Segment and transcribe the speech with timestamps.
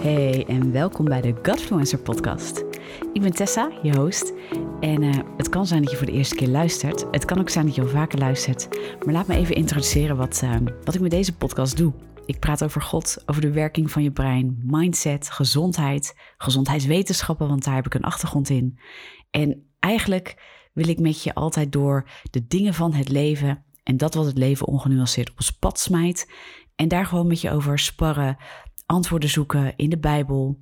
[0.00, 2.64] Hey en welkom bij de Godfluencer podcast.
[3.12, 4.32] Ik ben Tessa, je host.
[4.80, 7.06] En uh, het kan zijn dat je voor de eerste keer luistert.
[7.10, 8.68] Het kan ook zijn dat je al vaker luistert.
[9.04, 11.92] Maar laat me even introduceren wat, uh, wat ik met deze podcast doe.
[12.26, 17.74] Ik praat over God, over de werking van je brein, mindset, gezondheid, gezondheidswetenschappen, want daar
[17.74, 18.78] heb ik een achtergrond in.
[19.30, 20.42] En eigenlijk
[20.72, 24.38] wil ik met je altijd door de dingen van het leven en dat wat het
[24.38, 26.32] leven ongenuanceerd op ons pad smijt.
[26.76, 28.36] En daar gewoon met je over sparren,
[28.90, 30.58] antwoorden zoeken in de Bijbel.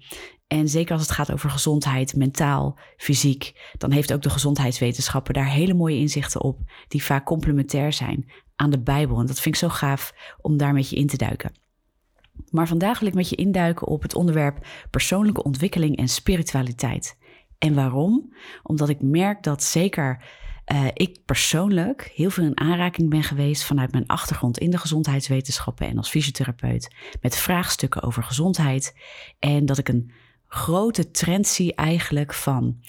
[0.46, 5.50] En zeker als het gaat over gezondheid, mentaal, fysiek, dan heeft ook de gezondheidswetenschappen daar
[5.50, 9.20] hele mooie inzichten op, die vaak complementair zijn aan de Bijbel.
[9.20, 11.52] En dat vind ik zo gaaf om daar met je in te duiken.
[12.50, 17.16] Maar vandaag wil ik met je induiken op het onderwerp persoonlijke ontwikkeling en spiritualiteit.
[17.58, 18.34] En waarom?
[18.62, 20.24] Omdat ik merk dat zeker
[20.72, 25.86] uh, ik persoonlijk heel veel in aanraking ben geweest vanuit mijn achtergrond in de gezondheidswetenschappen
[25.86, 28.94] en als fysiotherapeut met vraagstukken over gezondheid.
[29.38, 30.10] En dat ik een
[30.46, 32.80] grote trend zie eigenlijk van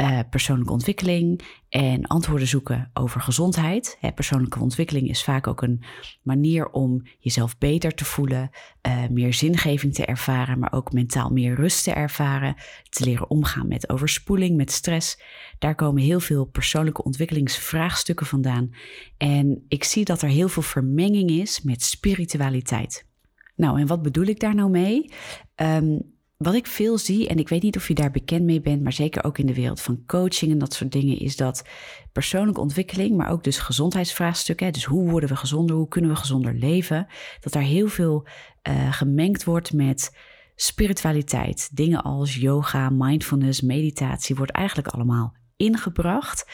[0.00, 3.98] uh, persoonlijke ontwikkeling en antwoorden zoeken over gezondheid.
[4.14, 5.82] Persoonlijke ontwikkeling is vaak ook een
[6.22, 8.50] manier om jezelf beter te voelen,
[8.86, 12.54] uh, meer zingeving te ervaren, maar ook mentaal meer rust te ervaren,
[12.88, 15.20] te leren omgaan met overspoeling, met stress.
[15.58, 18.74] Daar komen heel veel persoonlijke ontwikkelingsvraagstukken vandaan.
[19.16, 23.06] En ik zie dat er heel veel vermenging is met spiritualiteit.
[23.54, 25.10] Nou, en wat bedoel ik daar nou mee?
[25.56, 28.82] Um, wat ik veel zie, en ik weet niet of je daar bekend mee bent,
[28.82, 31.64] maar zeker ook in de wereld van coaching en dat soort dingen, is dat
[32.12, 36.54] persoonlijke ontwikkeling, maar ook dus gezondheidsvraagstukken, dus hoe worden we gezonder, hoe kunnen we gezonder
[36.54, 37.06] leven,
[37.40, 38.26] dat daar heel veel
[38.68, 40.16] uh, gemengd wordt met
[40.54, 41.76] spiritualiteit.
[41.76, 46.50] Dingen als yoga, mindfulness, meditatie wordt eigenlijk allemaal ingebracht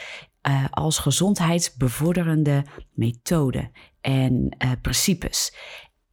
[0.49, 5.55] uh, als gezondheidsbevorderende methode en uh, principes.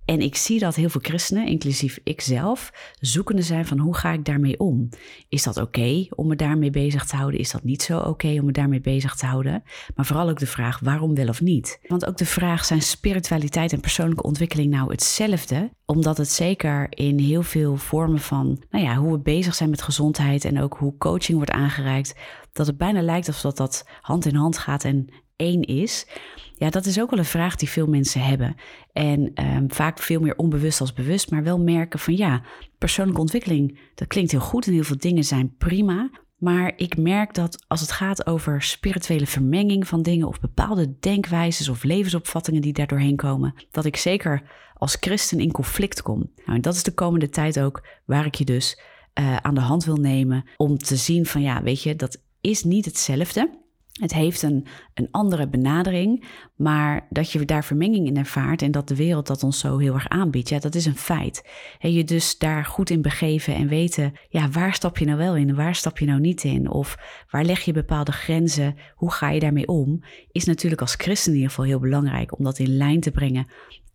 [0.09, 4.25] En ik zie dat heel veel christenen, inclusief ikzelf, zoekende zijn van hoe ga ik
[4.25, 4.89] daarmee om?
[5.27, 7.39] Is dat oké om me daarmee bezig te houden?
[7.39, 9.63] Is dat niet zo oké om me daarmee bezig te houden?
[9.95, 11.79] Maar vooral ook de vraag waarom wel of niet?
[11.87, 15.69] Want ook de vraag zijn spiritualiteit en persoonlijke ontwikkeling nou hetzelfde?
[15.85, 19.81] Omdat het zeker in heel veel vormen van, nou ja, hoe we bezig zijn met
[19.81, 22.15] gezondheid en ook hoe coaching wordt aangereikt,
[22.51, 26.07] dat het bijna lijkt alsof dat, dat hand in hand gaat en één is.
[26.53, 28.55] Ja, dat is ook wel een vraag die veel mensen hebben.
[28.93, 32.41] En um, vaak veel meer onbewust als bewust, maar wel merken van ja,
[32.77, 36.09] persoonlijke ontwikkeling, dat klinkt heel goed en heel veel dingen zijn prima.
[36.37, 41.69] Maar ik merk dat als het gaat over spirituele vermenging van dingen of bepaalde denkwijzes
[41.69, 46.31] of levensopvattingen die daar doorheen komen, dat ik zeker als christen in conflict kom.
[46.35, 48.79] Nou, en dat is de komende tijd ook waar ik je dus
[49.19, 52.63] uh, aan de hand wil nemen om te zien van ja, weet je, dat is
[52.63, 53.58] niet hetzelfde.
[53.99, 58.87] Het heeft een, een andere benadering, maar dat je daar vermenging in ervaart en dat
[58.87, 61.49] de wereld dat ons zo heel erg aanbiedt, ja, dat is een feit.
[61.79, 65.35] En je dus daar goed in begeven en weten, ja, waar stap je nou wel
[65.35, 66.69] in waar stap je nou niet in?
[66.69, 66.97] Of
[67.29, 68.75] waar leg je bepaalde grenzen?
[68.95, 70.03] Hoe ga je daarmee om?
[70.31, 73.47] Is natuurlijk als christen in ieder geval heel belangrijk om dat in lijn te brengen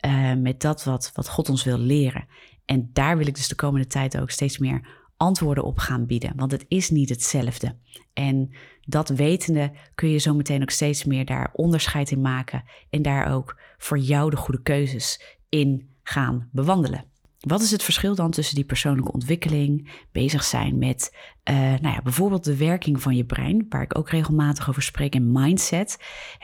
[0.06, 2.26] uh, met dat wat, wat God ons wil leren.
[2.64, 6.32] En daar wil ik dus de komende tijd ook steeds meer antwoorden op gaan bieden,
[6.36, 7.76] want het is niet hetzelfde.
[8.12, 13.02] En dat wetende kun je zo meteen ook steeds meer daar onderscheid in maken en
[13.02, 17.04] daar ook voor jou de goede keuzes in gaan bewandelen.
[17.40, 21.16] Wat is het verschil dan tussen die persoonlijke ontwikkeling, bezig zijn met
[21.50, 25.14] uh, nou ja, bijvoorbeeld de werking van je brein, waar ik ook regelmatig over spreek,
[25.14, 25.98] en mindset.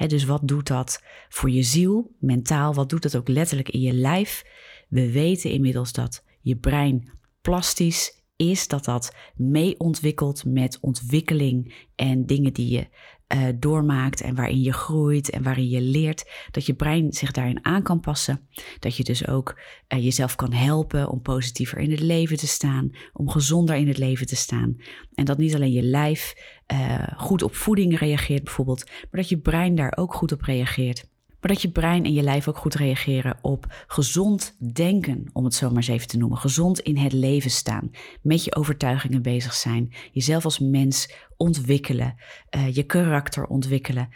[0.07, 3.93] Dus wat doet dat voor je ziel, mentaal, wat doet dat ook letterlijk in je
[3.93, 4.45] lijf?
[4.89, 7.11] We weten inmiddels dat je brein
[7.41, 12.89] plastisch is dat dat mee ontwikkelt met ontwikkeling en dingen die je
[13.35, 17.65] uh, doormaakt en waarin je groeit en waarin je leert, dat je brein zich daarin
[17.65, 18.49] aan kan passen.
[18.79, 22.91] Dat je dus ook uh, jezelf kan helpen om positiever in het leven te staan,
[23.13, 24.77] om gezonder in het leven te staan.
[25.15, 26.35] En dat niet alleen je lijf
[26.73, 31.09] uh, goed op voeding reageert bijvoorbeeld, maar dat je brein daar ook goed op reageert
[31.41, 35.55] maar dat je brein en je lijf ook goed reageren op gezond denken, om het
[35.55, 36.39] zo maar eens even te noemen.
[36.39, 37.91] Gezond in het leven staan,
[38.23, 42.15] met je overtuigingen bezig zijn, jezelf als mens ontwikkelen,
[42.57, 44.09] uh, je karakter ontwikkelen.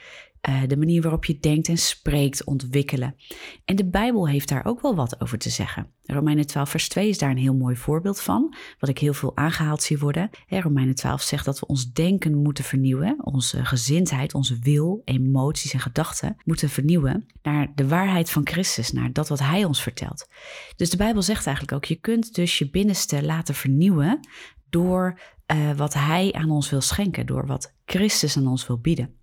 [0.48, 3.16] Uh, de manier waarop je denkt en spreekt ontwikkelen.
[3.64, 5.92] En de Bijbel heeft daar ook wel wat over te zeggen.
[6.02, 9.36] Romeinen 12, vers 2 is daar een heel mooi voorbeeld van, wat ik heel veel
[9.36, 10.30] aangehaald zie worden.
[10.46, 15.72] Hè, Romeinen 12 zegt dat we ons denken moeten vernieuwen, onze gezindheid, onze wil, emoties
[15.72, 20.28] en gedachten moeten vernieuwen naar de waarheid van Christus, naar dat wat Hij ons vertelt.
[20.76, 24.28] Dus de Bijbel zegt eigenlijk ook, je kunt dus je binnenste laten vernieuwen
[24.70, 25.20] door
[25.52, 29.22] uh, wat Hij aan ons wil schenken, door wat Christus aan ons wil bieden.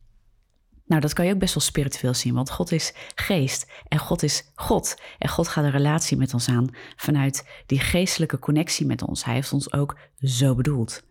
[0.91, 4.23] Nou, dat kan je ook best wel spiritueel zien, want God is geest en God
[4.23, 5.01] is God.
[5.17, 9.25] En God gaat een relatie met ons aan vanuit die geestelijke connectie met ons.
[9.25, 11.03] Hij heeft ons ook zo bedoeld.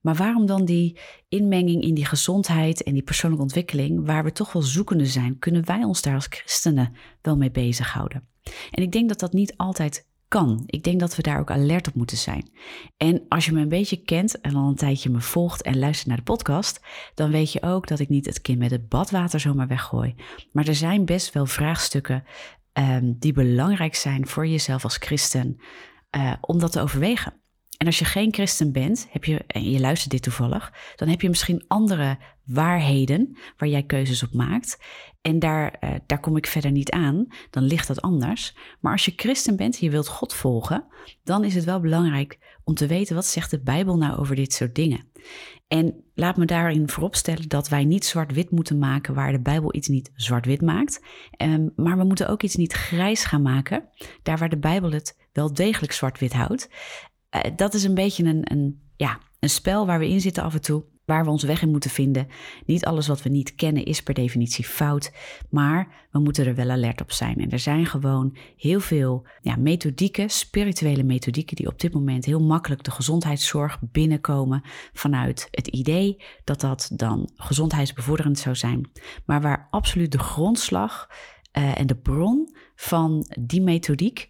[0.00, 0.98] Maar waarom dan die
[1.28, 5.66] inmenging in die gezondheid en die persoonlijke ontwikkeling, waar we toch wel zoekende zijn, kunnen
[5.66, 6.92] wij ons daar als christenen
[7.22, 8.28] wel mee bezighouden?
[8.70, 10.06] En ik denk dat dat niet altijd
[10.66, 12.50] Ik denk dat we daar ook alert op moeten zijn.
[12.96, 16.08] En als je me een beetje kent en al een tijdje me volgt en luistert
[16.08, 16.80] naar de podcast,
[17.14, 20.14] dan weet je ook dat ik niet het kind met het badwater zomaar weggooi.
[20.52, 22.24] Maar er zijn best wel vraagstukken
[22.72, 25.56] um, die belangrijk zijn voor jezelf als christen
[26.16, 27.34] uh, om dat te overwegen.
[27.76, 31.20] En als je geen christen bent, heb je, en je luistert dit toevallig, dan heb
[31.20, 34.78] je misschien andere waarheden waar jij keuzes op maakt.
[35.20, 38.56] En daar, uh, daar kom ik verder niet aan, dan ligt dat anders.
[38.80, 40.84] Maar als je christen bent en je wilt God volgen,
[41.24, 44.52] dan is het wel belangrijk om te weten wat zegt de Bijbel nou over dit
[44.52, 45.08] soort dingen.
[45.68, 49.88] En laat me daarin vooropstellen dat wij niet zwart-wit moeten maken waar de Bijbel iets
[49.88, 51.04] niet zwart-wit maakt.
[51.42, 53.88] Um, maar we moeten ook iets niet grijs gaan maken,
[54.22, 56.70] daar waar de Bijbel het wel degelijk zwart-wit houdt.
[57.30, 60.54] Uh, dat is een beetje een, een, ja, een spel waar we in zitten af
[60.54, 62.28] en toe waar we ons weg in moeten vinden.
[62.64, 65.12] Niet alles wat we niet kennen is per definitie fout,
[65.50, 67.36] maar we moeten er wel alert op zijn.
[67.36, 72.40] En er zijn gewoon heel veel ja, methodieken, spirituele methodieken, die op dit moment heel
[72.40, 74.62] makkelijk de gezondheidszorg binnenkomen
[74.92, 78.90] vanuit het idee dat dat dan gezondheidsbevorderend zou zijn.
[79.24, 81.10] Maar waar absoluut de grondslag
[81.58, 84.28] uh, en de bron van die methodiek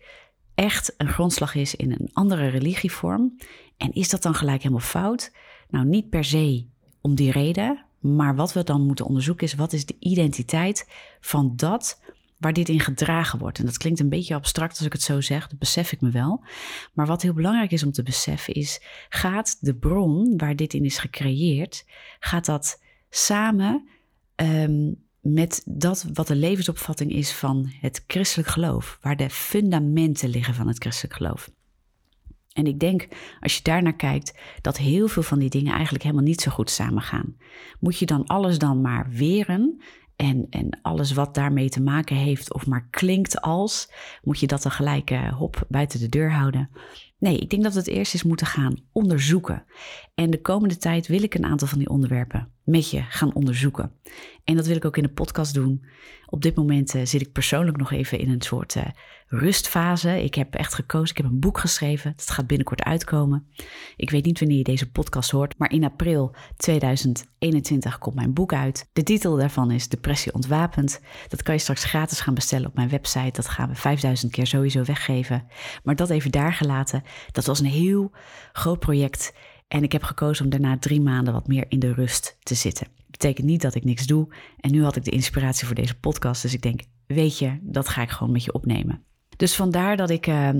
[0.54, 3.36] echt een grondslag is in een andere religievorm.
[3.76, 5.32] En is dat dan gelijk helemaal fout?
[5.68, 6.66] Nou, niet per se
[7.00, 10.88] om die reden, maar wat we dan moeten onderzoeken is wat is de identiteit
[11.20, 12.00] van dat
[12.36, 13.58] waar dit in gedragen wordt.
[13.58, 16.10] En dat klinkt een beetje abstract als ik het zo zeg, dat besef ik me
[16.10, 16.44] wel.
[16.92, 20.84] Maar wat heel belangrijk is om te beseffen is, gaat de bron waar dit in
[20.84, 21.84] is gecreëerd,
[22.18, 23.88] gaat dat samen
[24.36, 30.54] um, met dat wat de levensopvatting is van het christelijk geloof, waar de fundamenten liggen
[30.54, 31.50] van het christelijk geloof.
[32.56, 33.08] En ik denk,
[33.40, 36.70] als je daarnaar kijkt, dat heel veel van die dingen eigenlijk helemaal niet zo goed
[36.70, 37.36] samengaan.
[37.80, 39.82] Moet je dan alles dan maar weren
[40.16, 43.92] en, en alles wat daarmee te maken heeft of maar klinkt als,
[44.22, 46.70] moet je dat dan gelijk uh, hop buiten de deur houden?
[47.18, 49.64] Nee, ik denk dat we het eerst eens moeten gaan onderzoeken.
[50.14, 53.92] En de komende tijd wil ik een aantal van die onderwerpen met je gaan onderzoeken.
[54.44, 55.84] En dat wil ik ook in de podcast doen.
[56.26, 58.82] Op dit moment uh, zit ik persoonlijk nog even in een soort uh,
[59.28, 60.22] rustfase.
[60.22, 62.10] Ik heb echt gekozen, ik heb een boek geschreven.
[62.10, 63.46] Het gaat binnenkort uitkomen.
[63.96, 68.52] Ik weet niet wanneer je deze podcast hoort, maar in april 2021 komt mijn boek
[68.52, 68.88] uit.
[68.92, 71.00] De titel daarvan is Depressie ontwapend.
[71.28, 73.32] Dat kan je straks gratis gaan bestellen op mijn website.
[73.32, 75.46] Dat gaan we 5000 keer sowieso weggeven.
[75.84, 77.02] Maar dat even daar gelaten.
[77.32, 78.10] Dat was een heel
[78.52, 79.32] groot project.
[79.68, 82.86] En ik heb gekozen om daarna drie maanden wat meer in de rust te zitten.
[83.10, 84.28] Betekent niet dat ik niks doe.
[84.60, 86.42] En nu had ik de inspiratie voor deze podcast.
[86.42, 89.04] Dus ik denk, weet je, dat ga ik gewoon met je opnemen.
[89.36, 90.50] Dus vandaar dat ik, uh,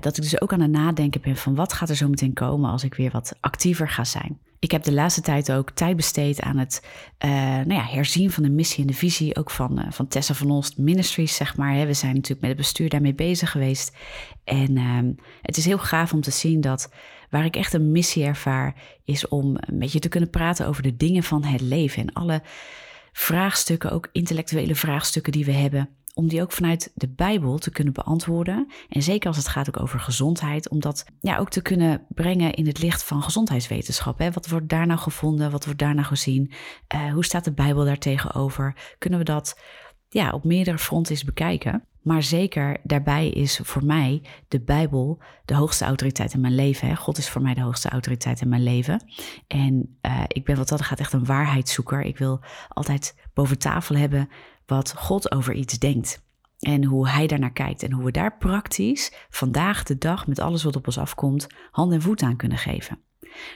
[0.00, 2.70] dat ik dus ook aan het nadenken ben van wat gaat er zo meteen komen
[2.70, 4.38] als ik weer wat actiever ga zijn.
[4.66, 6.86] Ik heb de laatste tijd ook tijd besteed aan het
[7.24, 10.34] uh, nou ja, herzien van de missie en de visie, ook van, uh, van Tessa
[10.34, 11.86] van Olst Ministries, zeg maar.
[11.86, 13.96] We zijn natuurlijk met het bestuur daarmee bezig geweest.
[14.44, 14.98] En uh,
[15.42, 16.92] het is heel gaaf om te zien dat
[17.30, 18.74] waar ik echt een missie ervaar,
[19.04, 22.42] is om met je te kunnen praten over de dingen van het leven en alle
[23.12, 27.92] vraagstukken, ook intellectuele vraagstukken die we hebben om die ook vanuit de Bijbel te kunnen
[27.92, 28.72] beantwoorden.
[28.88, 32.54] En zeker als het gaat ook over gezondheid, om dat ja, ook te kunnen brengen
[32.54, 34.18] in het licht van gezondheidswetenschap.
[34.18, 34.30] Hè?
[34.30, 35.50] Wat wordt daar nou gevonden?
[35.50, 36.52] Wat wordt daar nou gezien?
[36.94, 38.94] Uh, hoe staat de Bijbel daar tegenover?
[38.98, 39.60] Kunnen we dat
[40.08, 41.84] ja, op meerdere fronten eens bekijken?
[42.02, 46.88] Maar zeker daarbij is voor mij de Bijbel de hoogste autoriteit in mijn leven.
[46.88, 46.96] Hè?
[46.96, 49.04] God is voor mij de hoogste autoriteit in mijn leven.
[49.46, 52.02] En uh, ik ben wat dat gaat echt een waarheidszoeker.
[52.02, 54.28] Ik wil altijd boven tafel hebben
[54.66, 56.24] wat God over iets denkt.
[56.58, 60.62] En hoe hij daarnaar kijkt en hoe we daar praktisch vandaag de dag met alles
[60.62, 62.98] wat op ons afkomt hand en voet aan kunnen geven.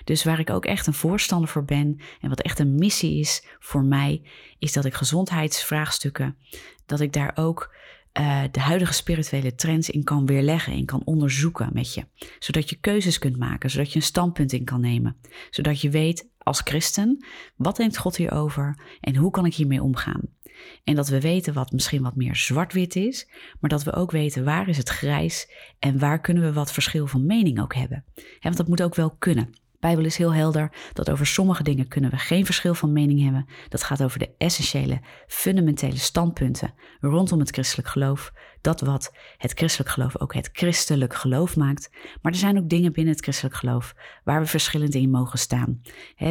[0.05, 3.47] Dus waar ik ook echt een voorstander voor ben en wat echt een missie is
[3.59, 4.23] voor mij,
[4.59, 6.37] is dat ik gezondheidsvraagstukken,
[6.87, 7.75] dat ik daar ook
[8.19, 12.07] uh, de huidige spirituele trends in kan weerleggen, in kan onderzoeken met je.
[12.39, 15.17] Zodat je keuzes kunt maken, zodat je een standpunt in kan nemen.
[15.51, 17.25] Zodat je weet als christen,
[17.57, 20.21] wat denkt God hierover en hoe kan ik hiermee omgaan?
[20.85, 23.29] En dat we weten wat misschien wat meer zwart-wit is,
[23.61, 27.07] maar dat we ook weten waar is het grijs en waar kunnen we wat verschil
[27.07, 28.05] van mening ook hebben.
[28.41, 29.51] want dat moet ook wel kunnen.
[29.81, 33.47] Bijbel is heel helder dat over sommige dingen kunnen we geen verschil van mening hebben.
[33.69, 38.33] Dat gaat over de essentiële, fundamentele standpunten rondom het christelijk geloof.
[38.61, 41.91] Dat wat het christelijk geloof ook het christelijk geloof maakt.
[42.23, 43.95] Maar er zijn ook dingen binnen het christelijk geloof
[44.25, 45.81] waar we verschillend in mogen staan.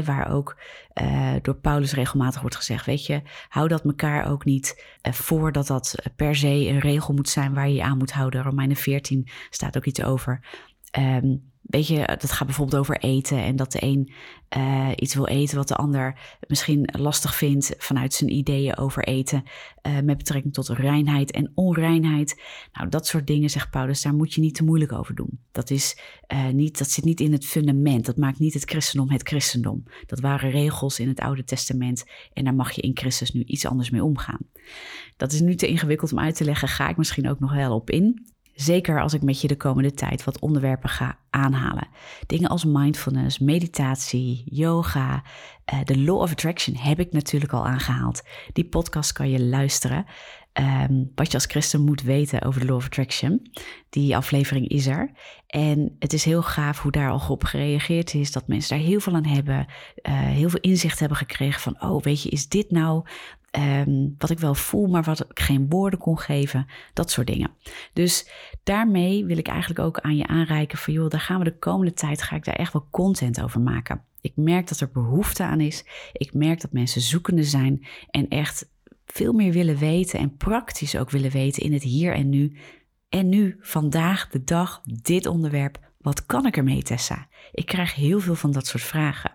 [0.03, 0.57] waar ook
[1.01, 5.51] uh, door Paulus regelmatig wordt gezegd, weet je, hou dat elkaar ook niet uh, voor
[5.51, 8.43] dat dat per se een regel moet zijn waar je je aan moet houden.
[8.43, 10.45] Romeinen 14 staat ook iets over.
[10.97, 14.11] Um, Weet je, dat gaat bijvoorbeeld over eten en dat de een
[14.57, 19.43] uh, iets wil eten wat de ander misschien lastig vindt vanuit zijn ideeën over eten
[19.87, 22.41] uh, met betrekking tot reinheid en onreinheid.
[22.73, 25.39] Nou, dat soort dingen, zegt Paulus, daar moet je niet te moeilijk over doen.
[25.51, 25.97] Dat, is,
[26.33, 29.83] uh, niet, dat zit niet in het fundament, dat maakt niet het christendom het christendom.
[30.05, 33.65] Dat waren regels in het Oude Testament en daar mag je in Christus nu iets
[33.65, 34.47] anders mee omgaan.
[35.17, 37.75] Dat is nu te ingewikkeld om uit te leggen, ga ik misschien ook nog wel
[37.75, 38.27] op in.
[38.59, 41.87] Zeker als ik met je de komende tijd wat onderwerpen ga aanhalen.
[42.25, 45.23] Dingen als mindfulness, meditatie, yoga,
[45.73, 48.23] uh, de Law of Attraction heb ik natuurlijk al aangehaald.
[48.53, 50.05] Die podcast kan je luisteren.
[50.53, 53.51] Um, wat je als christen moet weten over de Law of Attraction.
[53.89, 55.11] Die aflevering is er.
[55.47, 58.31] En het is heel gaaf hoe daar al op gereageerd is.
[58.31, 59.65] Dat mensen daar heel veel aan hebben.
[60.03, 61.81] Uh, heel veel inzicht hebben gekregen van...
[61.81, 63.05] oh, weet je, is dit nou
[63.57, 66.67] Um, wat ik wel voel, maar wat ik geen woorden kon geven.
[66.93, 67.51] Dat soort dingen.
[67.93, 68.29] Dus
[68.63, 71.93] daarmee wil ik eigenlijk ook aan je aanreiken van joh, daar gaan we de komende
[71.93, 74.03] tijd, ga ik daar echt wel content over maken.
[74.21, 75.85] Ik merk dat er behoefte aan is.
[76.13, 78.69] Ik merk dat mensen zoekende zijn en echt
[79.05, 82.57] veel meer willen weten en praktisch ook willen weten in het hier en nu.
[83.09, 85.88] En nu, vandaag, de dag, dit onderwerp.
[86.01, 87.27] Wat kan ik ermee, Tessa?
[87.51, 89.31] Ik krijg heel veel van dat soort vragen.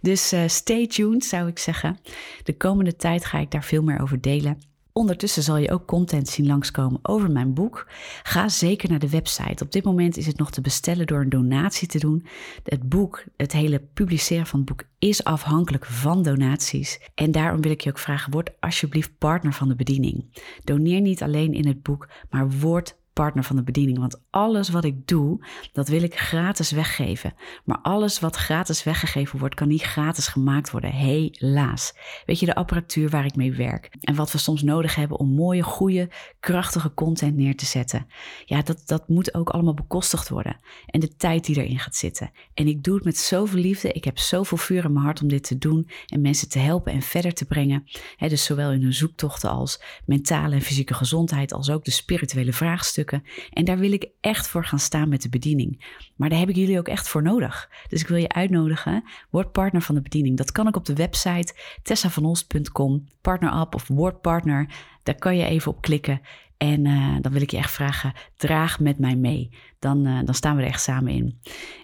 [0.00, 1.98] Dus uh, stay tuned, zou ik zeggen.
[2.42, 4.58] De komende tijd ga ik daar veel meer over delen.
[4.92, 7.86] Ondertussen zal je ook content zien langskomen over mijn boek.
[8.22, 9.64] Ga zeker naar de website.
[9.64, 12.26] Op dit moment is het nog te bestellen door een donatie te doen.
[12.64, 17.00] Het boek, het hele publiceren van het boek is afhankelijk van donaties.
[17.14, 20.42] En daarom wil ik je ook vragen: word alsjeblieft partner van de bediening.
[20.64, 23.98] Doneer niet alleen in het boek, maar word partner van de bediening.
[23.98, 27.34] Want alles wat ik doe, dat wil ik gratis weggeven.
[27.64, 30.90] Maar alles wat gratis weggegeven wordt, kan niet gratis gemaakt worden.
[30.90, 31.94] Helaas.
[32.26, 33.88] Weet je, de apparatuur waar ik mee werk.
[34.00, 38.06] En wat we soms nodig hebben om mooie, goede, krachtige content neer te zetten.
[38.44, 40.60] Ja, dat, dat moet ook allemaal bekostigd worden.
[40.86, 42.30] En de tijd die erin gaat zitten.
[42.54, 43.92] En ik doe het met zoveel liefde.
[43.92, 45.90] Ik heb zoveel vuur in mijn hart om dit te doen.
[46.06, 47.84] En mensen te helpen en verder te brengen.
[48.18, 53.09] dus zowel in hun zoektochten als mentale en fysieke gezondheid, als ook de spirituele vraagstukken
[53.50, 55.98] en daar wil ik echt voor gaan staan met de bediening.
[56.16, 57.70] Maar daar heb ik jullie ook echt voor nodig.
[57.88, 60.36] Dus ik wil je uitnodigen, word partner van de bediening.
[60.36, 64.68] Dat kan ik op de website tessavanolst.com, partner up of word partner.
[65.02, 66.20] Daar kan je even op klikken.
[66.56, 69.50] En uh, dan wil ik je echt vragen, draag met mij mee.
[69.78, 71.40] Dan, uh, dan staan we er echt samen in.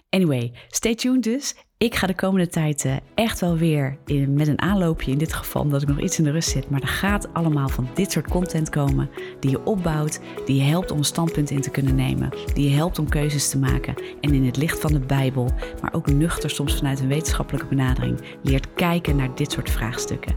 [0.09, 1.55] Anyway, stay tuned dus.
[1.79, 5.61] Ik ga de komende tijd uh, echt wel weer met een aanloopje, in dit geval
[5.61, 6.69] omdat ik nog iets in de rust zit.
[6.69, 10.91] Maar er gaat allemaal van dit soort content komen die je opbouwt, die je helpt
[10.91, 14.33] om een standpunt in te kunnen nemen, die je helpt om keuzes te maken en
[14.33, 18.73] in het licht van de Bijbel, maar ook nuchter soms vanuit een wetenschappelijke benadering, leert
[18.73, 20.35] kijken naar dit soort vraagstukken.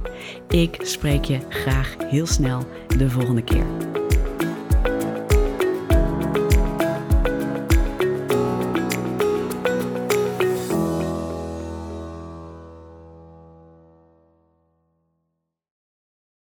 [0.49, 2.63] Ik spreek je graag heel snel
[2.97, 3.67] de volgende keer.